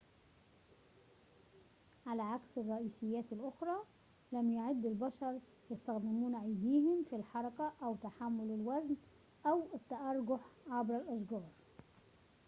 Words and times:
على 2.07 2.21
عكس 2.21 2.49
الرئيسيات 2.57 3.25
الأخرى 3.31 3.75
لم 4.31 4.49
يَعد 4.51 4.85
البشرُ 4.85 5.39
يستخدمون 5.71 6.35
أيديهم 6.35 7.05
في 7.09 7.15
الحركة 7.15 7.73
أو 7.83 7.95
تحمل 8.03 8.53
الوزن 8.53 8.95
أو 9.45 9.65
التأرجح 9.75 10.45
عبر 10.71 10.95
الأشجار 10.95 11.49